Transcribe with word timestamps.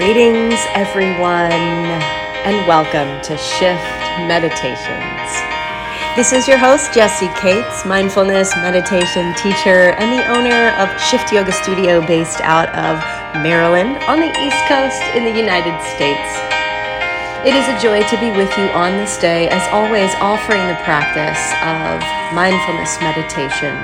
Greetings, 0.00 0.56
everyone, 0.72 1.52
and 1.52 2.66
welcome 2.66 3.20
to 3.20 3.36
Shift 3.36 3.84
Meditations. 4.24 5.28
This 6.16 6.32
is 6.32 6.48
your 6.48 6.56
host, 6.56 6.94
Jessie 6.94 7.28
Kates, 7.36 7.84
mindfulness 7.84 8.56
meditation 8.56 9.34
teacher 9.34 9.92
and 10.00 10.08
the 10.08 10.24
owner 10.32 10.72
of 10.80 10.88
Shift 10.98 11.34
Yoga 11.34 11.52
Studio 11.52 12.00
based 12.06 12.40
out 12.40 12.70
of 12.70 12.96
Maryland 13.44 13.98
on 14.08 14.20
the 14.20 14.32
East 14.40 14.64
Coast 14.64 15.02
in 15.12 15.24
the 15.28 15.36
United 15.36 15.76
States. 15.92 16.32
It 17.44 17.52
is 17.52 17.68
a 17.68 17.76
joy 17.78 18.00
to 18.08 18.16
be 18.16 18.30
with 18.32 18.56
you 18.56 18.72
on 18.72 18.96
this 18.96 19.18
day, 19.18 19.50
as 19.50 19.68
always, 19.68 20.14
offering 20.24 20.66
the 20.66 20.80
practice 20.80 21.44
of 21.60 22.00
mindfulness 22.34 22.98
meditation 23.02 23.76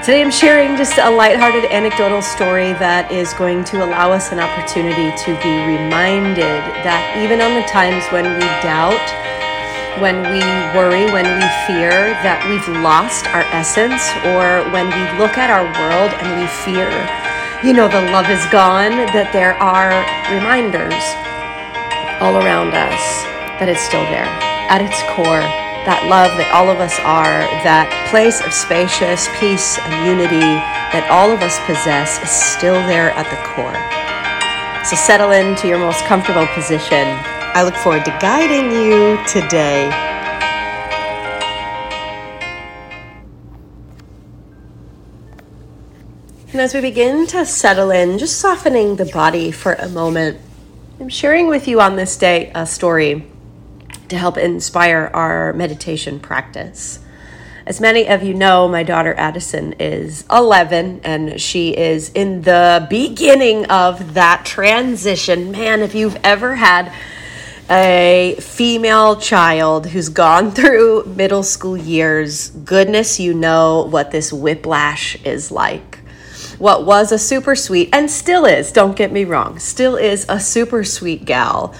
Today 0.00 0.22
I'm 0.22 0.32
sharing 0.32 0.80
just 0.80 0.96
a 0.96 1.12
lighthearted 1.12 1.68
anecdotal 1.68 2.24
story 2.24 2.72
that 2.80 3.12
is 3.12 3.36
going 3.36 3.68
to 3.68 3.84
allow 3.84 4.16
us 4.16 4.32
an 4.32 4.40
opportunity 4.40 5.12
to 5.12 5.30
be 5.44 5.52
reminded 5.68 6.64
that 6.88 7.04
even 7.20 7.44
on 7.44 7.52
the 7.52 7.68
times 7.68 8.08
when 8.08 8.24
we 8.24 8.48
doubt, 8.64 8.96
when 10.00 10.24
we 10.32 10.40
worry, 10.72 11.04
when 11.12 11.28
we 11.28 11.44
fear 11.68 12.16
that 12.24 12.40
we've 12.48 12.64
lost 12.80 13.28
our 13.36 13.44
essence, 13.52 14.00
or 14.24 14.64
when 14.72 14.88
we 14.88 15.04
look 15.20 15.36
at 15.36 15.52
our 15.52 15.68
world 15.68 16.16
and 16.24 16.32
we 16.32 16.48
fear, 16.64 16.88
you 17.60 17.76
know, 17.76 17.84
the 17.84 18.00
love 18.08 18.32
is 18.32 18.40
gone, 18.48 19.04
that 19.12 19.36
there 19.36 19.52
are 19.60 19.92
reminders 20.32 21.04
all 22.24 22.40
around 22.40 22.72
us 22.72 23.04
that 23.60 23.68
it's 23.68 23.84
still 23.84 24.08
there 24.08 24.24
at 24.72 24.80
its 24.80 24.96
core 25.12 25.44
that 25.86 26.04
love 26.10 26.36
that 26.36 26.52
all 26.52 26.68
of 26.68 26.78
us 26.78 26.98
are, 27.00 27.40
that 27.64 27.88
place 28.10 28.44
of 28.44 28.52
spacious 28.52 29.28
peace 29.40 29.78
and 29.80 29.92
unity 30.04 30.60
that 30.92 31.08
all 31.08 31.30
of 31.30 31.40
us 31.40 31.56
possess 31.64 32.20
is 32.20 32.28
still 32.28 32.74
there 32.84 33.10
at 33.16 33.24
the 33.32 33.40
core. 33.48 33.72
So 34.84 34.96
settle 34.96 35.30
into 35.30 35.68
your 35.68 35.78
most 35.78 36.04
comfortable 36.04 36.46
position. 36.48 37.08
I 37.54 37.62
look 37.62 37.76
forward 37.76 38.04
to 38.04 38.10
guiding 38.20 38.70
you 38.72 39.16
today. 39.24 39.88
And 46.52 46.60
as 46.60 46.74
we 46.74 46.80
begin 46.80 47.26
to 47.28 47.46
settle 47.46 47.90
in, 47.90 48.18
just 48.18 48.38
softening 48.38 48.96
the 48.96 49.06
body 49.06 49.50
for 49.50 49.74
a 49.74 49.88
moment, 49.88 50.38
I'm 50.98 51.08
sharing 51.08 51.46
with 51.46 51.68
you 51.68 51.80
on 51.80 51.96
this 51.96 52.16
day 52.16 52.50
a 52.54 52.66
story 52.66 53.29
to 54.10 54.18
help 54.18 54.36
inspire 54.36 55.10
our 55.14 55.52
meditation 55.52 56.20
practice. 56.20 57.00
As 57.66 57.80
many 57.80 58.08
of 58.08 58.22
you 58.22 58.34
know, 58.34 58.68
my 58.68 58.82
daughter 58.82 59.14
Addison 59.14 59.74
is 59.74 60.24
11 60.30 61.00
and 61.04 61.40
she 61.40 61.76
is 61.76 62.10
in 62.10 62.42
the 62.42 62.86
beginning 62.88 63.66
of 63.66 64.14
that 64.14 64.44
transition. 64.44 65.52
Man, 65.52 65.80
if 65.80 65.94
you've 65.94 66.18
ever 66.24 66.56
had 66.56 66.92
a 67.70 68.36
female 68.40 69.16
child 69.16 69.86
who's 69.86 70.08
gone 70.08 70.50
through 70.52 71.04
middle 71.04 71.42
school 71.42 71.76
years, 71.76 72.50
goodness, 72.50 73.20
you 73.20 73.34
know 73.34 73.86
what 73.90 74.10
this 74.10 74.32
whiplash 74.32 75.22
is 75.24 75.50
like. 75.50 75.89
What 76.60 76.84
was 76.84 77.10
a 77.10 77.18
super 77.18 77.56
sweet, 77.56 77.88
and 77.90 78.10
still 78.10 78.44
is, 78.44 78.70
don't 78.70 78.94
get 78.94 79.10
me 79.10 79.24
wrong, 79.24 79.58
still 79.58 79.96
is 79.96 80.26
a 80.28 80.38
super 80.38 80.84
sweet 80.84 81.24
gal 81.24 81.74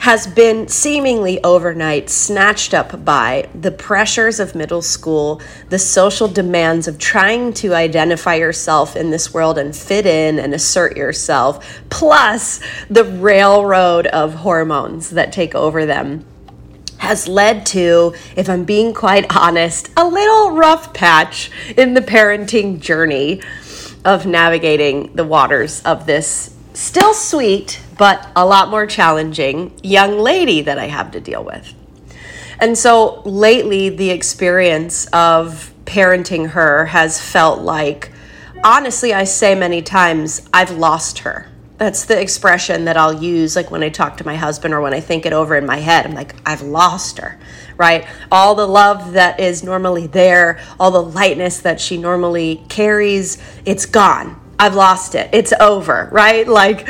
has 0.00 0.26
been 0.26 0.68
seemingly 0.68 1.42
overnight 1.42 2.10
snatched 2.10 2.74
up 2.74 3.04
by 3.06 3.48
the 3.54 3.70
pressures 3.70 4.38
of 4.38 4.54
middle 4.54 4.82
school, 4.82 5.40
the 5.70 5.78
social 5.78 6.28
demands 6.28 6.86
of 6.86 6.98
trying 6.98 7.54
to 7.54 7.74
identify 7.74 8.34
yourself 8.34 8.96
in 8.96 9.10
this 9.10 9.32
world 9.32 9.56
and 9.56 9.74
fit 9.74 10.04
in 10.04 10.38
and 10.38 10.52
assert 10.52 10.94
yourself, 10.94 11.80
plus 11.88 12.60
the 12.90 13.04
railroad 13.04 14.06
of 14.08 14.34
hormones 14.34 15.08
that 15.10 15.32
take 15.32 15.54
over 15.54 15.86
them 15.86 16.24
has 16.98 17.26
led 17.26 17.64
to, 17.64 18.14
if 18.36 18.50
I'm 18.50 18.64
being 18.64 18.92
quite 18.92 19.34
honest, 19.34 19.88
a 19.96 20.06
little 20.06 20.50
rough 20.50 20.92
patch 20.92 21.50
in 21.76 21.94
the 21.94 22.02
parenting 22.02 22.80
journey 22.80 23.40
of 24.04 24.26
navigating 24.26 25.14
the 25.14 25.24
waters 25.24 25.82
of 25.82 26.06
this 26.06 26.54
still 26.74 27.12
sweet, 27.12 27.80
but 27.96 28.28
a 28.36 28.46
lot 28.46 28.70
more 28.70 28.86
challenging 28.86 29.72
young 29.82 30.18
lady 30.18 30.62
that 30.62 30.78
I 30.78 30.86
have 30.86 31.10
to 31.12 31.20
deal 31.20 31.42
with. 31.42 31.74
And 32.60 32.76
so 32.76 33.22
lately, 33.24 33.88
the 33.88 34.10
experience 34.10 35.06
of 35.12 35.72
parenting 35.84 36.50
her 36.50 36.86
has 36.86 37.20
felt 37.20 37.60
like, 37.60 38.10
honestly, 38.64 39.12
I 39.14 39.24
say 39.24 39.54
many 39.54 39.82
times, 39.82 40.48
I've 40.52 40.70
lost 40.70 41.20
her. 41.20 41.46
That's 41.78 42.06
the 42.06 42.20
expression 42.20 42.86
that 42.86 42.96
I'll 42.96 43.22
use 43.22 43.54
like 43.54 43.70
when 43.70 43.84
I 43.84 43.88
talk 43.88 44.16
to 44.16 44.26
my 44.26 44.34
husband 44.34 44.74
or 44.74 44.80
when 44.80 44.92
I 44.92 45.00
think 45.00 45.26
it 45.26 45.32
over 45.32 45.56
in 45.56 45.64
my 45.64 45.76
head. 45.76 46.04
I'm 46.04 46.14
like, 46.14 46.34
I've 46.44 46.62
lost 46.62 47.18
her, 47.18 47.38
right? 47.78 48.06
All 48.30 48.54
the 48.54 48.66
love 48.66 49.12
that 49.12 49.40
is 49.40 49.64
normally 49.64 50.06
there, 50.06 50.60
all 50.78 50.90
the 50.90 51.02
lightness 51.02 51.60
that 51.60 51.80
she 51.80 51.96
normally 51.96 52.62
carries, 52.68 53.38
it's 53.64 53.86
gone 53.86 54.38
I've 54.58 54.74
lost 54.74 55.14
it. 55.14 55.30
It's 55.32 55.52
over, 55.60 56.08
right? 56.10 56.46
Like, 56.46 56.88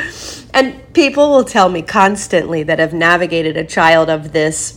and 0.53 0.91
people 0.93 1.29
will 1.29 1.43
tell 1.43 1.69
me 1.69 1.81
constantly 1.81 2.63
that 2.63 2.79
have 2.79 2.93
navigated 2.93 3.57
a 3.57 3.63
child 3.63 4.09
of 4.09 4.31
this 4.31 4.75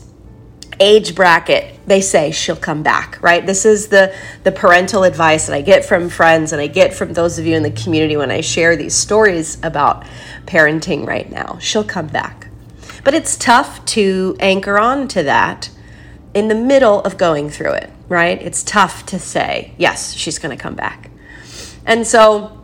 age 0.81 1.15
bracket 1.15 1.79
they 1.87 2.01
say 2.01 2.31
she'll 2.31 2.57
come 2.57 2.83
back 2.83 3.23
right 3.23 3.47
this 3.47 3.67
is 3.67 3.89
the 3.89 4.13
the 4.43 4.51
parental 4.51 5.05
advice 5.05 5.47
that 5.47 5.55
i 5.55 5.61
get 5.61 5.85
from 5.85 6.09
friends 6.09 6.51
and 6.51 6.63
i 6.63 6.67
get 6.67 6.95
from 6.95 7.13
those 7.13 7.39
of 7.39 7.45
you 7.47 7.55
in 7.55 7.63
the 7.63 7.71
community 7.71 8.17
when 8.17 8.31
i 8.31 8.41
share 8.41 8.75
these 8.75 8.95
stories 8.95 9.59
about 9.63 10.03
parenting 10.47 11.07
right 11.07 11.31
now 11.31 11.59
she'll 11.61 11.85
come 11.85 12.07
back 12.07 12.49
but 13.05 13.13
it's 13.13 13.37
tough 13.37 13.85
to 13.85 14.35
anchor 14.41 14.79
on 14.79 15.07
to 15.07 15.23
that 15.23 15.69
in 16.35 16.49
the 16.49 16.55
middle 16.55 17.01
of 17.03 17.17
going 17.17 17.51
through 17.51 17.73
it 17.73 17.91
right? 18.13 18.43
It's 18.43 18.63
tough 18.63 19.07
to 19.07 19.19
say 19.19 19.73
yes 19.79 20.13
she's 20.13 20.39
going 20.39 20.57
to 20.57 20.63
come 20.63 20.75
back. 20.75 21.11
And 21.87 22.07
so 22.07 22.63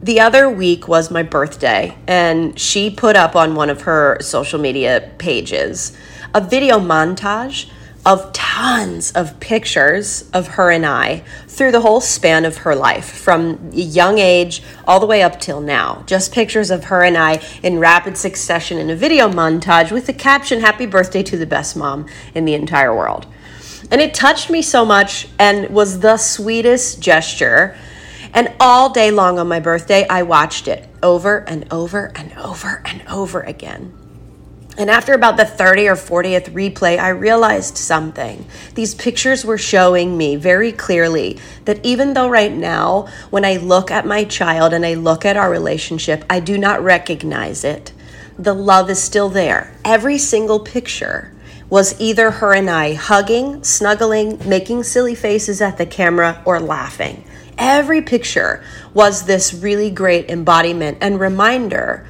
the 0.00 0.20
other 0.20 0.48
week 0.48 0.86
was 0.86 1.10
my 1.10 1.24
birthday, 1.24 1.98
and 2.06 2.56
she 2.58 2.88
put 2.88 3.16
up 3.16 3.34
on 3.34 3.56
one 3.56 3.68
of 3.68 3.82
her 3.82 4.18
social 4.20 4.60
media 4.60 5.12
pages 5.18 5.96
a 6.32 6.40
video 6.40 6.78
montage 6.78 7.68
of 8.06 8.32
tons 8.32 9.10
of 9.12 9.38
pictures 9.40 10.30
of 10.32 10.46
her 10.46 10.70
and 10.70 10.86
I 10.86 11.24
through 11.48 11.72
the 11.72 11.80
whole 11.80 12.00
span 12.00 12.44
of 12.44 12.58
her 12.58 12.74
life, 12.74 13.10
from 13.10 13.70
young 13.72 14.18
age 14.18 14.62
all 14.86 15.00
the 15.00 15.06
way 15.06 15.22
up 15.22 15.40
till 15.40 15.60
now. 15.60 16.04
Just 16.06 16.32
pictures 16.32 16.70
of 16.70 16.84
her 16.84 17.02
and 17.02 17.18
I 17.18 17.42
in 17.62 17.80
rapid 17.80 18.16
succession 18.16 18.78
in 18.78 18.88
a 18.90 18.96
video 18.96 19.28
montage 19.28 19.90
with 19.90 20.06
the 20.06 20.12
caption, 20.12 20.60
Happy 20.60 20.86
Birthday 20.86 21.24
to 21.24 21.36
the 21.36 21.46
best 21.46 21.76
mom 21.76 22.06
in 22.34 22.44
the 22.44 22.54
entire 22.54 22.94
world. 22.94 23.26
And 23.90 24.00
it 24.00 24.14
touched 24.14 24.50
me 24.50 24.62
so 24.62 24.84
much 24.84 25.28
and 25.38 25.68
was 25.70 26.00
the 26.00 26.16
sweetest 26.16 27.00
gesture 27.00 27.76
and 28.36 28.52
all 28.60 28.90
day 28.90 29.10
long 29.10 29.38
on 29.38 29.48
my 29.48 29.60
birthday, 29.60 30.06
I 30.06 30.22
watched 30.22 30.68
it 30.68 30.86
over 31.02 31.38
and 31.48 31.66
over 31.72 32.12
and 32.14 32.32
over 32.36 32.82
and 32.84 33.02
over 33.08 33.40
again. 33.40 34.05
And 34.78 34.90
after 34.90 35.14
about 35.14 35.36
the 35.38 35.44
30 35.44 35.88
or 35.88 35.94
40th 35.94 36.50
replay, 36.50 36.98
I 36.98 37.08
realized 37.08 37.78
something. 37.78 38.46
These 38.74 38.94
pictures 38.94 39.44
were 39.44 39.56
showing 39.56 40.18
me 40.18 40.36
very 40.36 40.70
clearly 40.70 41.38
that 41.64 41.84
even 41.84 42.12
though 42.12 42.28
right 42.28 42.52
now, 42.52 43.08
when 43.30 43.44
I 43.44 43.56
look 43.56 43.90
at 43.90 44.06
my 44.06 44.24
child 44.24 44.74
and 44.74 44.84
I 44.84 44.94
look 44.94 45.24
at 45.24 45.36
our 45.36 45.50
relationship, 45.50 46.24
I 46.28 46.40
do 46.40 46.58
not 46.58 46.82
recognize 46.82 47.64
it, 47.64 47.92
the 48.38 48.54
love 48.54 48.90
is 48.90 49.02
still 49.02 49.30
there. 49.30 49.74
Every 49.84 50.18
single 50.18 50.60
picture 50.60 51.32
was 51.70 51.98
either 51.98 52.30
her 52.30 52.54
and 52.54 52.68
I 52.68 52.94
hugging, 52.94 53.64
snuggling, 53.64 54.38
making 54.46 54.82
silly 54.82 55.14
faces 55.14 55.62
at 55.62 55.78
the 55.78 55.86
camera, 55.86 56.42
or 56.44 56.60
laughing 56.60 57.24
every 57.58 58.02
picture 58.02 58.62
was 58.92 59.24
this 59.24 59.54
really 59.54 59.90
great 59.90 60.30
embodiment 60.30 60.98
and 61.00 61.18
reminder 61.18 62.06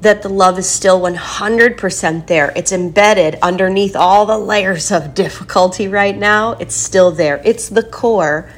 that 0.00 0.22
the 0.22 0.28
love 0.28 0.58
is 0.58 0.68
still 0.68 1.00
100% 1.00 2.26
there. 2.26 2.52
It's 2.54 2.72
embedded 2.72 3.38
underneath 3.42 3.96
all 3.96 4.26
the 4.26 4.38
layers 4.38 4.90
of 4.90 5.14
difficulty 5.14 5.88
right 5.88 6.16
now. 6.16 6.52
It's 6.52 6.74
still 6.74 7.10
there. 7.10 7.40
It's 7.44 7.68
the 7.68 7.82
core 7.82 8.50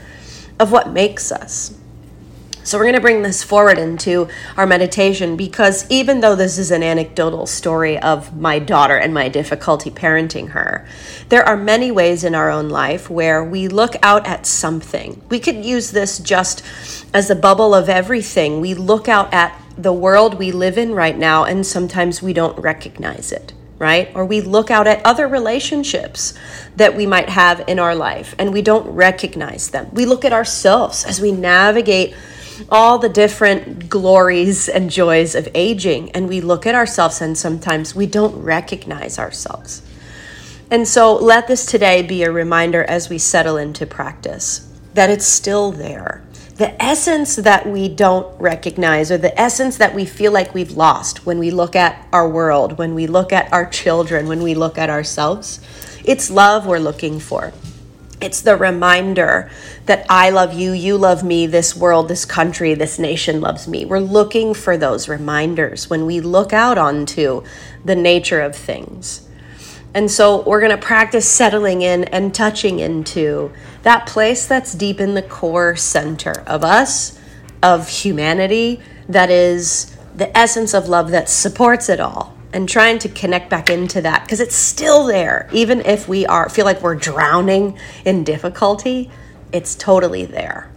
of 0.58 0.73
what 0.73 0.90
makes 0.90 1.31
us. 1.31 1.75
So, 2.64 2.76
we're 2.76 2.85
going 2.85 2.96
to 2.96 3.00
bring 3.00 3.23
this 3.23 3.43
forward 3.43 3.79
into 3.79 4.29
our 4.58 4.67
meditation 4.67 5.38
because 5.38 5.90
even 5.90 6.20
though 6.20 6.35
this 6.37 6.58
is 6.58 6.70
an 6.70 6.82
anecdotal 6.82 7.46
story 7.46 7.99
of 7.99 8.37
my 8.37 8.58
daughter 8.58 8.99
and 8.99 9.14
my 9.14 9.31
difficulty 9.31 9.91
parenting 9.91 10.50
her, 10.50 10.87
there 11.31 11.43
are 11.44 11.56
many 11.56 11.91
ways 11.91 12.25
in 12.25 12.34
our 12.34 12.50
own 12.50 12.69
life 12.69 13.08
where 13.08 13.43
we 13.43 13.69
look 13.69 13.96
out 14.02 14.26
at 14.26 14.44
something. 14.44 15.23
We 15.31 15.41
could 15.41 15.64
use 15.64 15.93
this 15.93 16.19
just 16.19 16.62
as 17.14 17.31
a 17.31 17.34
bubble 17.34 17.75
of 17.75 17.88
everything. 17.88 18.61
We 18.61 18.75
look 18.75 19.08
out 19.08 19.32
at 19.32 19.58
the 19.78 19.92
world 19.92 20.34
we 20.34 20.52
live 20.52 20.76
in 20.76 20.94
right 20.94 21.16
now, 21.16 21.44
and 21.44 21.66
sometimes 21.66 22.20
we 22.20 22.32
don't 22.32 22.58
recognize 22.58 23.32
it 23.32 23.54
right? 23.78 24.10
Or 24.14 24.25
we 24.25 24.40
look 24.40 24.70
out 24.70 24.86
at 24.86 25.04
other 25.06 25.28
relationships 25.28 26.34
that 26.76 26.96
we 26.96 27.06
might 27.06 27.28
have 27.28 27.62
in 27.69 27.78
our 27.78 27.94
life 27.94 28.34
and 28.38 28.52
we 28.52 28.62
don't 28.62 28.88
recognize 28.88 29.70
them. 29.70 29.88
We 29.92 30.04
look 30.04 30.25
at 30.25 30.32
ourselves 30.32 31.04
as 31.04 31.20
we 31.20 31.32
navigate 31.32 32.14
all 32.70 32.98
the 32.98 33.08
different 33.08 33.88
glories 33.88 34.69
and 34.69 34.90
joys 34.90 35.36
of 35.36 35.48
aging. 35.54 36.10
And 36.10 36.28
we 36.28 36.40
look 36.40 36.66
at 36.66 36.74
ourselves 36.74 37.20
and 37.20 37.38
sometimes 37.38 37.94
we 37.94 38.06
don't 38.06 38.42
recognize 38.42 39.19
ourselves. 39.19 39.82
And 40.70 40.86
so 40.86 41.14
let 41.14 41.46
this 41.46 41.64
today 41.64 42.02
be 42.02 42.24
a 42.24 42.32
reminder 42.32 42.84
as 42.84 43.08
we 43.08 43.19
settle 43.19 43.56
into 43.56 43.86
practice 43.86 44.69
that 44.94 45.08
it's 45.08 45.26
still 45.26 45.70
there. 45.70 46.22
The 46.58 46.82
essence 46.82 47.37
that 47.37 47.69
we 47.69 47.88
don't 47.88 48.26
recognize, 48.40 49.12
or 49.12 49.16
the 49.16 49.40
essence 49.40 49.76
that 49.76 49.94
we 49.94 50.05
feel 50.05 50.32
like 50.32 50.55
we've 50.55 50.72
lost 50.72 51.25
when 51.25 51.38
we 51.38 51.52
look 51.52 51.76
at 51.76 52.05
our 52.12 52.28
world, 52.28 52.78
when 52.78 52.96
we 52.96 53.06
look 53.06 53.32
at 53.32 53.52
our 53.52 53.64
children, 53.64 54.26
when 54.26 54.43
we 54.43 54.56
look 54.56 54.76
at 54.76 54.90
ourselves, 54.90 55.60
it's 56.05 56.32
love 56.32 56.66
we're 56.66 56.81
looking 56.81 57.20
for. 57.20 57.52
It's 58.20 58.40
the 58.40 58.56
reminder 58.56 59.52
that 59.87 60.05
I 60.10 60.31
love 60.31 60.52
you, 60.52 60.72
you 60.72 60.96
love 60.96 61.22
me, 61.22 61.46
this 61.46 61.76
world, 61.76 62.08
this 62.08 62.25
country, 62.25 62.75
this 62.75 62.99
nation 62.99 63.40
loves 63.40 63.69
me. 63.69 63.84
We're 63.84 64.00
looking 64.00 64.52
for 64.52 64.76
those 64.76 65.08
reminders 65.08 65.88
when 65.88 66.06
we 66.06 66.19
look 66.19 66.52
out 66.52 66.76
onto 66.76 67.44
the 67.84 67.94
nature 67.94 68.40
of 68.40 68.56
things. 68.56 69.27
And 69.94 70.11
so 70.11 70.43
we're 70.43 70.61
going 70.61 70.76
to 70.76 70.82
practice 70.82 71.29
settling 71.29 71.82
in 71.82 72.05
and 72.05 72.35
touching 72.35 72.79
into 72.79 73.52
that 73.82 74.06
place 74.06 74.46
that's 74.46 74.75
deep 74.75 75.00
in 75.00 75.14
the 75.14 75.23
core 75.23 75.76
center 75.76 76.43
of 76.46 76.62
us, 76.62 77.19
of 77.62 77.88
humanity, 77.88 78.81
that 79.08 79.31
is 79.31 79.96
the 80.14 80.37
essence 80.37 80.75
of 80.75 80.88
love 80.88 81.11
that 81.11 81.29
supports 81.29 81.88
it 81.88 82.00
all. 82.00 82.35
And 82.50 82.67
trying 82.67 82.99
to 83.00 83.11
connect 83.11 83.50
back 83.50 83.69
into 83.69 84.00
that 84.00 84.23
because 84.23 84.40
it's 84.40 84.55
still 84.55 85.05
there, 85.05 85.50
even 85.52 85.82
if 85.82 86.08
we 86.08 86.25
are 86.25 86.49
feel 86.49 86.64
like 86.64 86.81
we're 86.81 86.94
drowning 86.94 87.79
in 88.06 88.25
difficulty, 88.25 89.11
it's 89.52 89.75
totally 89.75 90.25
there. 90.25 90.70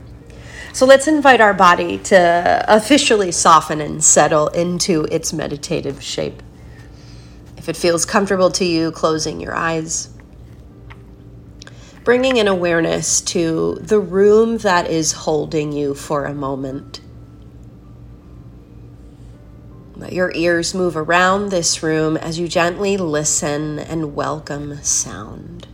So 0.74 0.86
let's 0.86 1.08
invite 1.08 1.40
our 1.40 1.54
body 1.54 1.98
to 2.00 2.66
officially 2.68 3.32
soften 3.32 3.80
and 3.80 4.04
settle 4.04 4.50
into 4.50 5.06
its 5.06 5.32
meditative 5.32 6.04
shape. 6.04 6.44
If 7.62 7.70
it 7.70 7.78
feels 7.78 8.06
comfortable 8.06 8.50
to 8.54 8.66
you, 8.66 8.90
closing 8.90 9.40
your 9.40 9.54
eyes. 9.54 10.10
Bringing 12.04 12.40
an 12.40 12.48
awareness 12.48 13.22
to 13.22 13.78
the 13.80 14.00
room 14.00 14.58
that 14.58 14.90
is 14.90 15.12
holding 15.12 15.72
you 15.72 15.94
for 15.94 16.26
a 16.26 16.34
moment. 16.34 17.02
Let 19.96 20.12
your 20.12 20.32
ears 20.34 20.74
move 20.74 20.98
around 20.98 21.52
this 21.52 21.84
room 21.84 22.18
as 22.18 22.40
you 22.40 22.48
gently 22.48 22.98
listen 22.98 23.78
and 23.78 24.16
welcome 24.16 24.82
sound. 24.82 25.68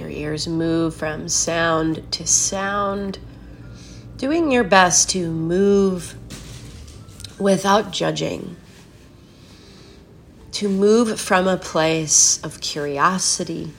Your 0.00 0.08
ears 0.08 0.48
move 0.48 0.94
from 0.94 1.28
sound 1.28 2.10
to 2.10 2.26
sound, 2.26 3.18
doing 4.16 4.50
your 4.50 4.64
best 4.64 5.10
to 5.10 5.30
move 5.30 6.14
without 7.38 7.92
judging, 7.92 8.56
to 10.52 10.68
move 10.70 11.20
from 11.20 11.46
a 11.46 11.58
place 11.58 12.42
of 12.42 12.60
curiosity, 12.62 13.70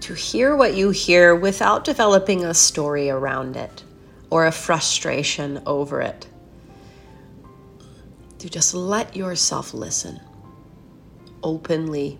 to 0.00 0.14
hear 0.14 0.54
what 0.54 0.74
you 0.76 0.90
hear 0.90 1.34
without 1.34 1.82
developing 1.82 2.44
a 2.44 2.54
story 2.54 3.10
around 3.10 3.56
it 3.56 3.82
or 4.30 4.46
a 4.46 4.52
frustration 4.52 5.60
over 5.66 6.00
it. 6.00 6.28
To 8.38 8.48
just 8.48 8.74
let 8.74 9.16
yourself 9.16 9.74
listen 9.74 10.20
openly. 11.42 12.18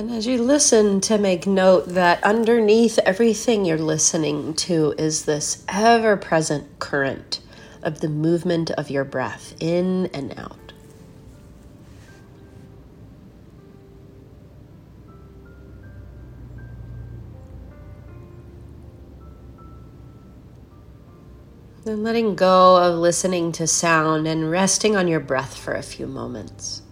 And 0.00 0.10
as 0.12 0.26
you 0.26 0.42
listen, 0.42 1.02
to 1.02 1.18
make 1.18 1.46
note 1.46 1.88
that 1.88 2.24
underneath 2.24 2.98
everything 3.00 3.66
you're 3.66 3.76
listening 3.76 4.54
to 4.54 4.94
is 4.96 5.26
this 5.26 5.62
ever 5.68 6.16
present 6.16 6.78
current 6.78 7.40
of 7.82 8.00
the 8.00 8.08
movement 8.08 8.70
of 8.72 8.90
your 8.90 9.04
breath 9.04 9.54
in 9.60 10.06
and 10.14 10.38
out. 10.38 10.56
Then 21.84 22.02
letting 22.02 22.34
go 22.34 22.76
of 22.76 22.98
listening 22.98 23.52
to 23.52 23.66
sound 23.66 24.28
and 24.28 24.50
resting 24.50 24.96
on 24.96 25.08
your 25.08 25.20
breath 25.20 25.56
for 25.56 25.72
a 25.74 25.82
few 25.82 26.06
moments. 26.06 26.82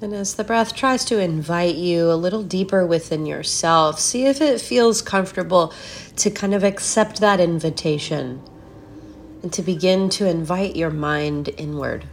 And 0.00 0.14
as 0.14 0.34
the 0.34 0.44
breath 0.44 0.76
tries 0.76 1.04
to 1.06 1.18
invite 1.18 1.74
you 1.74 2.10
a 2.10 2.14
little 2.14 2.44
deeper 2.44 2.86
within 2.86 3.26
yourself, 3.26 3.98
see 3.98 4.26
if 4.26 4.40
it 4.40 4.60
feels 4.60 5.02
comfortable 5.02 5.72
to 6.16 6.30
kind 6.30 6.54
of 6.54 6.62
accept 6.62 7.20
that 7.20 7.40
invitation 7.40 8.40
and 9.42 9.52
to 9.52 9.60
begin 9.60 10.08
to 10.10 10.28
invite 10.28 10.76
your 10.76 10.90
mind 10.90 11.50
inward. 11.56 12.04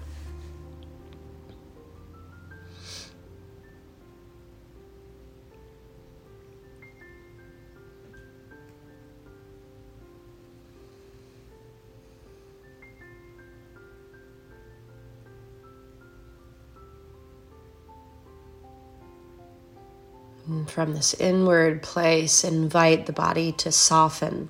And 20.47 20.69
from 20.69 20.93
this 20.93 21.13
inward 21.15 21.81
place, 21.81 22.43
invite 22.43 23.07
the 23.07 23.13
body 23.13 23.51
to 23.53 23.71
soften. 23.71 24.49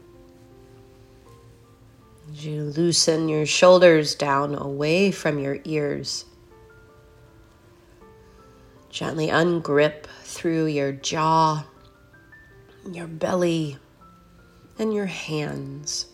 As 2.31 2.45
you 2.45 2.63
loosen 2.63 3.29
your 3.29 3.45
shoulders 3.45 4.15
down 4.15 4.55
away 4.55 5.11
from 5.11 5.39
your 5.39 5.59
ears, 5.63 6.25
gently 8.89 9.27
ungrip 9.27 10.05
through 10.23 10.65
your 10.65 10.91
jaw, 10.91 11.65
your 12.91 13.07
belly, 13.07 13.77
and 14.77 14.93
your 14.93 15.05
hands. 15.05 16.07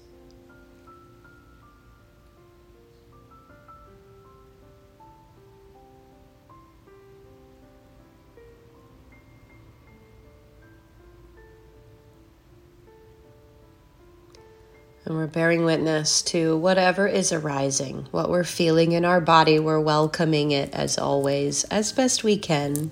And 15.04 15.16
we're 15.16 15.28
bearing 15.28 15.66
witness 15.66 16.22
to 16.24 16.56
whatever 16.58 17.08
is 17.08 17.32
arising, 17.32 18.08
what 18.12 18.30
we're 18.30 18.44
feeling 18.44 18.92
in 18.92 19.04
our 19.04 19.20
body. 19.20 19.60
We're 19.60 19.80
welcoming 19.80 20.52
it 20.52 20.74
as 20.74 20.98
always, 20.98 21.64
as 21.66 21.92
best 21.92 22.24
we 22.24 22.38
can. 22.38 22.92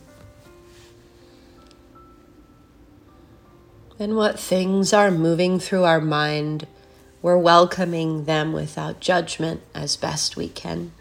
And 4.00 4.16
what 4.16 4.40
things 4.40 4.92
are 4.94 5.12
moving 5.12 5.60
through 5.60 5.84
our 5.84 6.02
mind, 6.02 6.66
we're 7.22 7.38
welcoming 7.38 8.26
them 8.26 8.54
without 8.54 9.02
judgment 9.02 9.62
as 9.76 9.96
best 9.98 10.36
we 10.36 10.48
can. 10.48 10.94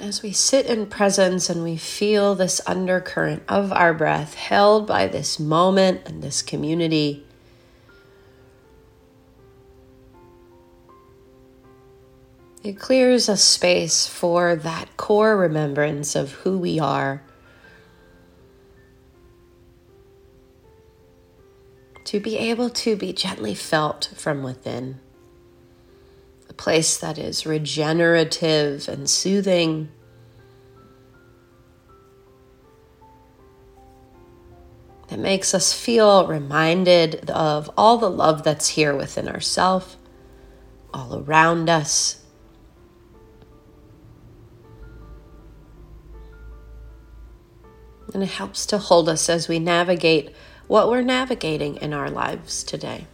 And 0.00 0.08
as 0.08 0.22
we 0.22 0.32
sit 0.32 0.64
in 0.64 0.86
presence 0.86 1.50
and 1.50 1.62
we 1.62 1.76
feel 1.76 2.34
this 2.34 2.62
undercurrent 2.66 3.42
of 3.50 3.70
our 3.70 3.92
breath 3.92 4.34
held 4.34 4.86
by 4.86 5.06
this 5.06 5.38
moment 5.38 6.00
and 6.06 6.22
this 6.22 6.40
community, 6.40 7.26
it 12.64 12.78
clears 12.78 13.28
a 13.28 13.36
space 13.36 14.06
for 14.06 14.56
that 14.56 14.96
core 14.96 15.36
remembrance 15.36 16.16
of 16.16 16.32
who 16.32 16.56
we 16.56 16.80
are. 16.80 17.22
To 22.06 22.20
be 22.20 22.38
able 22.38 22.70
to 22.70 22.96
be 22.96 23.12
gently 23.12 23.54
felt 23.54 24.14
from 24.16 24.42
within. 24.42 24.98
Place 26.60 26.98
that 26.98 27.16
is 27.16 27.46
regenerative 27.46 28.86
and 28.86 29.08
soothing. 29.08 29.88
That 35.08 35.18
makes 35.18 35.54
us 35.54 35.72
feel 35.72 36.26
reminded 36.26 37.30
of 37.30 37.70
all 37.78 37.96
the 37.96 38.10
love 38.10 38.42
that's 38.42 38.68
here 38.68 38.94
within 38.94 39.26
ourselves, 39.26 39.96
all 40.92 41.24
around 41.24 41.70
us. 41.70 42.22
And 48.12 48.22
it 48.22 48.28
helps 48.28 48.66
to 48.66 48.76
hold 48.76 49.08
us 49.08 49.30
as 49.30 49.48
we 49.48 49.58
navigate 49.58 50.34
what 50.66 50.90
we're 50.90 51.00
navigating 51.00 51.76
in 51.76 51.94
our 51.94 52.10
lives 52.10 52.62
today. 52.62 53.06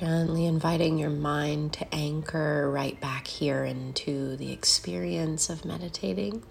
Gently 0.00 0.46
inviting 0.46 0.98
your 0.98 1.10
mind 1.10 1.72
to 1.74 1.94
anchor 1.94 2.68
right 2.68 3.00
back 3.00 3.28
here 3.28 3.64
into 3.64 4.36
the 4.36 4.50
experience 4.52 5.48
of 5.48 5.64
meditating. 5.64 6.42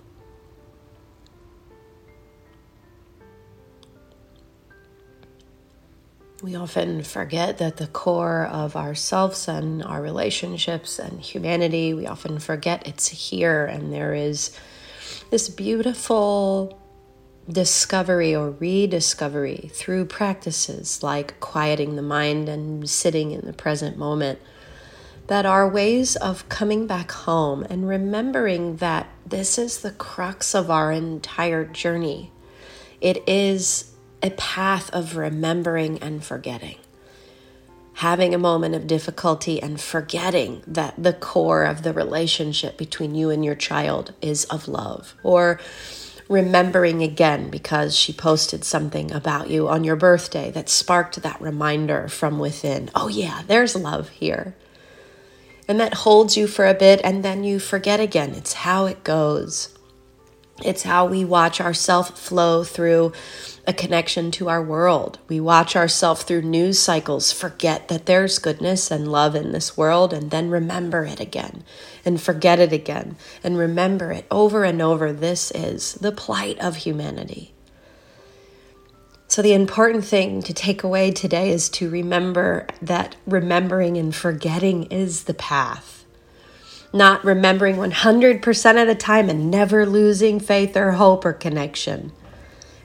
We 6.41 6.55
often 6.55 7.03
forget 7.03 7.57
that 7.57 7.77
the 7.77 7.87
core 7.87 8.45
of 8.45 8.75
ourselves 8.77 9.47
and 9.47 9.83
our 9.83 10.01
relationships 10.01 10.97
and 10.97 11.19
humanity, 11.19 11.93
we 11.93 12.07
often 12.07 12.39
forget 12.39 12.87
it's 12.87 13.09
here 13.09 13.65
and 13.65 13.91
there 13.91 14.13
is 14.13 14.57
this 15.31 15.49
beautiful 15.49 16.79
discovery 17.49 18.35
or 18.35 18.51
rediscovery 18.51 19.69
through 19.73 20.05
practices 20.05 21.03
like 21.03 21.39
quieting 21.39 21.95
the 21.95 22.01
mind 22.01 22.47
and 22.47 22.89
sitting 22.89 23.31
in 23.31 23.45
the 23.45 23.53
present 23.53 23.97
moment 23.97 24.39
that 25.27 25.45
are 25.45 25.67
ways 25.67 26.15
of 26.17 26.47
coming 26.49 26.85
back 26.87 27.11
home 27.11 27.65
and 27.69 27.87
remembering 27.87 28.77
that 28.77 29.07
this 29.25 29.57
is 29.57 29.81
the 29.81 29.91
crux 29.91 30.53
of 30.53 30.69
our 30.69 30.91
entire 30.91 31.65
journey. 31.65 32.31
It 32.99 33.27
is 33.27 33.93
a 34.21 34.31
path 34.31 34.89
of 34.91 35.17
remembering 35.17 35.99
and 35.99 36.23
forgetting. 36.23 36.77
Having 37.95 38.33
a 38.33 38.39
moment 38.39 38.73
of 38.75 38.87
difficulty 38.87 39.61
and 39.61 39.79
forgetting 39.79 40.63
that 40.65 40.95
the 40.97 41.13
core 41.13 41.63
of 41.63 41.83
the 41.83 41.93
relationship 41.93 42.77
between 42.77 43.15
you 43.15 43.29
and 43.29 43.45
your 43.45 43.55
child 43.55 44.13
is 44.21 44.45
of 44.45 44.67
love, 44.67 45.15
or 45.23 45.59
remembering 46.33 47.03
again 47.03 47.49
because 47.49 47.95
she 47.95 48.11
posted 48.11 48.63
something 48.63 49.11
about 49.11 49.49
you 49.49 49.69
on 49.69 49.83
your 49.83 49.95
birthday 49.95 50.49
that 50.51 50.67
sparked 50.67 51.21
that 51.21 51.39
reminder 51.39 52.07
from 52.07 52.39
within. 52.39 52.89
Oh, 52.95 53.07
yeah, 53.07 53.43
there's 53.47 53.75
love 53.75 54.09
here. 54.09 54.55
And 55.67 55.79
that 55.79 55.93
holds 55.93 56.35
you 56.35 56.47
for 56.47 56.65
a 56.65 56.73
bit 56.73 56.99
and 57.03 57.23
then 57.23 57.43
you 57.43 57.59
forget 57.59 57.99
again. 57.99 58.31
It's 58.31 58.53
how 58.53 58.87
it 58.87 59.03
goes. 59.03 59.77
It's 60.63 60.83
how 60.83 61.05
we 61.05 61.23
watch 61.23 61.61
ourself 61.61 62.17
flow 62.19 62.63
through 62.63 63.13
a 63.65 63.73
connection 63.73 64.29
to 64.29 64.49
our 64.49 64.61
world. 64.61 65.19
We 65.29 65.39
watch 65.39 65.75
ourselves 65.75 66.23
through 66.23 66.41
news 66.41 66.79
cycles, 66.79 67.31
forget 67.31 67.87
that 67.87 68.05
there's 68.05 68.39
goodness 68.39 68.91
and 68.91 69.11
love 69.11 69.35
in 69.35 69.51
this 69.51 69.77
world, 69.77 70.11
and 70.11 70.31
then 70.31 70.49
remember 70.49 71.05
it 71.05 71.19
again 71.19 71.63
and 72.03 72.21
forget 72.21 72.59
it 72.59 72.73
again 72.73 73.15
and 73.43 73.57
remember 73.57 74.11
it 74.11 74.25
over 74.29 74.65
and 74.65 74.81
over. 74.81 75.13
This 75.13 75.49
is 75.51 75.93
the 75.95 76.11
plight 76.11 76.59
of 76.59 76.77
humanity. 76.77 77.53
So, 79.29 79.41
the 79.41 79.53
important 79.53 80.05
thing 80.05 80.43
to 80.43 80.53
take 80.53 80.83
away 80.83 81.11
today 81.11 81.49
is 81.49 81.69
to 81.69 81.89
remember 81.89 82.67
that 82.81 83.15
remembering 83.25 83.97
and 83.97 84.13
forgetting 84.13 84.83
is 84.91 85.23
the 85.23 85.33
path. 85.33 86.05
Not 86.91 87.23
remembering 87.23 87.77
100% 87.77 88.81
of 88.81 88.87
the 88.87 88.93
time 88.93 89.29
and 89.29 89.49
never 89.49 89.87
losing 89.87 90.39
faith 90.39 90.77
or 90.77 90.91
hope 90.91 91.25
or 91.25 91.33
connection 91.33 92.11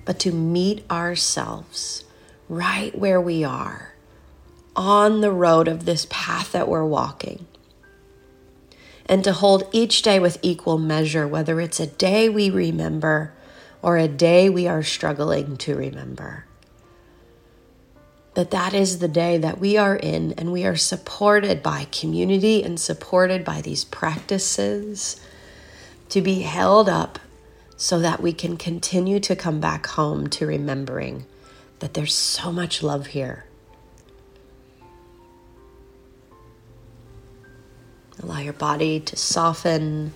but 0.09 0.19
to 0.19 0.33
meet 0.33 0.91
ourselves 0.91 2.03
right 2.49 2.99
where 2.99 3.21
we 3.21 3.45
are 3.45 3.93
on 4.75 5.21
the 5.21 5.31
road 5.31 5.69
of 5.69 5.85
this 5.85 6.07
path 6.09 6.53
that 6.53 6.67
we're 6.67 6.83
walking. 6.83 7.47
And 9.05 9.23
to 9.25 9.35
hold 9.35 9.69
each 9.71 10.01
day 10.01 10.19
with 10.19 10.39
equal 10.41 10.79
measure, 10.79 11.29
whether 11.29 11.61
it's 11.61 11.79
a 11.79 11.87
day 11.87 12.31
we 12.31 12.49
remember 12.49 13.35
or 13.83 13.99
a 13.99 14.09
day 14.09 14.49
we 14.49 14.67
are 14.67 14.83
struggling 14.83 15.59
to 15.59 15.77
remember. 15.77 16.47
That 18.33 18.51
that 18.51 18.73
is 18.73 19.01
the 19.01 19.09
day 19.09 19.37
that 19.37 19.61
we 19.61 19.77
are 19.77 19.97
in, 19.97 20.33
and 20.39 20.53
we 20.53 20.65
are 20.65 20.75
supported 20.75 21.63
by 21.63 21.85
community 21.93 22.63
and 22.63 22.81
supported 22.81 23.45
by 23.45 23.61
these 23.61 23.85
practices 23.85 25.21
to 26.09 26.23
be 26.23 26.41
held 26.41 26.89
up 26.89 27.19
so 27.79 28.01
that 28.01 28.21
we 28.21 28.33
can 28.33 28.57
continue 28.57 29.21
to 29.21 29.37
come 29.37 29.61
back 29.61 29.87
home 29.87 30.27
to 30.27 30.45
remembering 30.45 31.25
that 31.79 31.95
there's 31.95 32.13
so 32.13 32.51
much 32.51 32.83
love 32.83 33.07
here. 33.07 33.45
Allow 38.21 38.41
your 38.41 38.53
body 38.53 38.99
to 38.99 39.17
soften. 39.17 40.13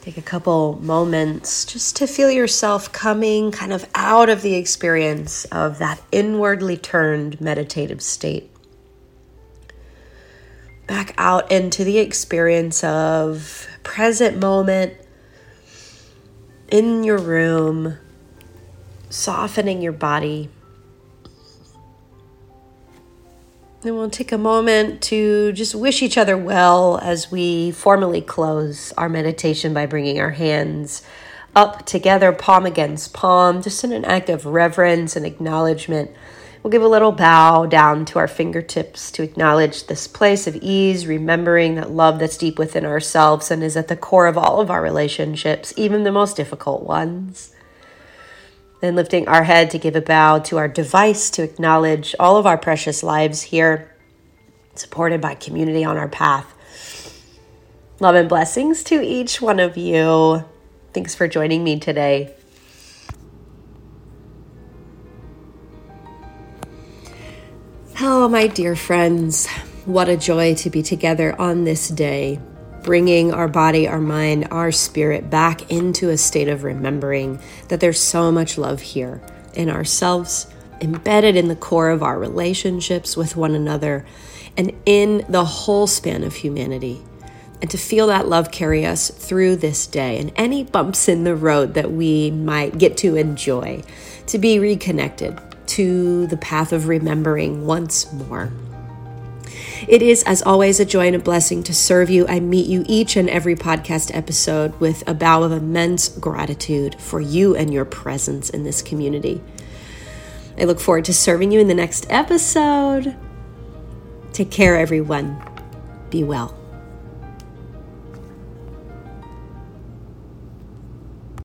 Take 0.00 0.16
a 0.16 0.22
couple 0.22 0.78
moments 0.80 1.66
just 1.66 1.96
to 1.96 2.06
feel 2.06 2.30
yourself 2.30 2.90
coming 2.90 3.52
kind 3.52 3.72
of 3.72 3.86
out 3.94 4.30
of 4.30 4.40
the 4.40 4.54
experience 4.54 5.44
of 5.46 5.78
that 5.78 6.00
inwardly 6.10 6.78
turned 6.78 7.42
meditative 7.42 8.00
state. 8.00 8.50
Back 10.86 11.14
out 11.18 11.52
into 11.52 11.84
the 11.84 11.98
experience 11.98 12.82
of 12.82 13.68
present 13.82 14.38
moment 14.38 14.94
in 16.68 17.04
your 17.04 17.18
room, 17.18 17.98
softening 19.10 19.82
your 19.82 19.92
body. 19.92 20.48
And 23.82 23.94
we'll 23.96 24.08
take 24.08 24.32
a 24.32 24.38
moment 24.38 25.02
to 25.02 25.52
just 25.52 25.74
wish 25.74 26.02
each 26.02 26.16
other 26.16 26.38
well 26.38 26.98
as 27.02 27.30
we 27.30 27.70
formally 27.70 28.22
close 28.22 28.92
our 28.92 29.10
meditation 29.10 29.74
by 29.74 29.84
bringing 29.84 30.18
our 30.18 30.30
hands 30.30 31.02
up 31.54 31.84
together, 31.84 32.32
palm 32.32 32.66
against 32.66 33.12
palm, 33.12 33.62
just 33.62 33.84
in 33.84 33.92
an 33.92 34.04
act 34.04 34.28
of 34.28 34.46
reverence 34.46 35.16
and 35.16 35.26
acknowledgement 35.26 36.10
We'll 36.64 36.70
give 36.70 36.82
a 36.82 36.88
little 36.88 37.12
bow 37.12 37.66
down 37.66 38.06
to 38.06 38.18
our 38.18 38.26
fingertips 38.26 39.10
to 39.12 39.22
acknowledge 39.22 39.86
this 39.86 40.08
place 40.08 40.46
of 40.46 40.56
ease, 40.56 41.06
remembering 41.06 41.74
that 41.74 41.90
love 41.90 42.18
that's 42.18 42.38
deep 42.38 42.58
within 42.58 42.86
ourselves 42.86 43.50
and 43.50 43.62
is 43.62 43.76
at 43.76 43.88
the 43.88 43.96
core 43.96 44.26
of 44.26 44.38
all 44.38 44.62
of 44.62 44.70
our 44.70 44.80
relationships, 44.80 45.74
even 45.76 46.04
the 46.04 46.10
most 46.10 46.38
difficult 46.38 46.82
ones. 46.82 47.54
Then 48.80 48.96
lifting 48.96 49.28
our 49.28 49.44
head 49.44 49.70
to 49.72 49.78
give 49.78 49.94
a 49.94 50.00
bow 50.00 50.38
to 50.38 50.56
our 50.56 50.66
device 50.66 51.28
to 51.32 51.42
acknowledge 51.42 52.14
all 52.18 52.38
of 52.38 52.46
our 52.46 52.56
precious 52.56 53.02
lives 53.02 53.42
here, 53.42 53.94
supported 54.74 55.20
by 55.20 55.34
community 55.34 55.84
on 55.84 55.98
our 55.98 56.08
path. 56.08 56.50
Love 58.00 58.14
and 58.14 58.26
blessings 58.28 58.82
to 58.84 59.02
each 59.02 59.42
one 59.42 59.60
of 59.60 59.76
you. 59.76 60.42
Thanks 60.94 61.14
for 61.14 61.28
joining 61.28 61.62
me 61.62 61.78
today. 61.78 62.34
Oh, 68.00 68.28
my 68.28 68.48
dear 68.48 68.74
friends, 68.74 69.46
what 69.84 70.08
a 70.08 70.16
joy 70.16 70.56
to 70.56 70.68
be 70.68 70.82
together 70.82 71.40
on 71.40 71.62
this 71.62 71.88
day, 71.88 72.40
bringing 72.82 73.32
our 73.32 73.46
body, 73.46 73.86
our 73.86 74.00
mind, 74.00 74.48
our 74.50 74.72
spirit 74.72 75.30
back 75.30 75.70
into 75.70 76.10
a 76.10 76.18
state 76.18 76.48
of 76.48 76.64
remembering 76.64 77.38
that 77.68 77.78
there's 77.78 78.00
so 78.00 78.32
much 78.32 78.58
love 78.58 78.80
here 78.80 79.22
in 79.54 79.70
ourselves, 79.70 80.48
embedded 80.80 81.36
in 81.36 81.46
the 81.46 81.54
core 81.54 81.90
of 81.90 82.02
our 82.02 82.18
relationships 82.18 83.16
with 83.16 83.36
one 83.36 83.54
another, 83.54 84.04
and 84.56 84.72
in 84.84 85.24
the 85.28 85.44
whole 85.44 85.86
span 85.86 86.24
of 86.24 86.34
humanity. 86.34 87.00
And 87.62 87.70
to 87.70 87.78
feel 87.78 88.08
that 88.08 88.26
love 88.26 88.50
carry 88.50 88.84
us 88.84 89.08
through 89.08 89.54
this 89.56 89.86
day 89.86 90.18
and 90.18 90.32
any 90.34 90.64
bumps 90.64 91.08
in 91.08 91.22
the 91.22 91.36
road 91.36 91.74
that 91.74 91.92
we 91.92 92.32
might 92.32 92.76
get 92.76 92.96
to 92.98 93.14
enjoy, 93.14 93.84
to 94.26 94.38
be 94.38 94.58
reconnected 94.58 95.40
to 95.68 96.26
the 96.26 96.36
path 96.36 96.72
of 96.72 96.88
remembering 96.88 97.66
once 97.66 98.12
more. 98.12 98.50
It 99.86 100.00
is, 100.00 100.22
as 100.22 100.42
always, 100.42 100.80
a 100.80 100.84
joy 100.84 101.08
and 101.08 101.16
a 101.16 101.18
blessing 101.18 101.62
to 101.64 101.74
serve 101.74 102.08
you. 102.08 102.26
I 102.26 102.40
meet 102.40 102.66
you 102.66 102.84
each 102.86 103.16
and 103.16 103.28
every 103.28 103.54
podcast 103.54 104.14
episode 104.14 104.78
with 104.80 105.06
a 105.06 105.14
bow 105.14 105.42
of 105.42 105.52
immense 105.52 106.08
gratitude 106.08 106.94
for 107.00 107.20
you 107.20 107.54
and 107.54 107.72
your 107.72 107.84
presence 107.84 108.48
in 108.48 108.64
this 108.64 108.80
community. 108.80 109.42
I 110.58 110.64
look 110.64 110.80
forward 110.80 111.04
to 111.06 111.14
serving 111.14 111.52
you 111.52 111.60
in 111.60 111.68
the 111.68 111.74
next 111.74 112.06
episode. 112.08 113.14
Take 114.32 114.50
care, 114.50 114.76
everyone. 114.76 115.42
Be 116.10 116.24
well. 116.24 116.63